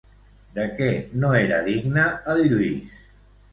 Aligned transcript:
De 0.55 0.63
què 0.79 0.87
no 1.25 1.31
era 1.43 1.61
digne 1.69 2.09
el 2.35 2.43
Lluís? 2.51 3.01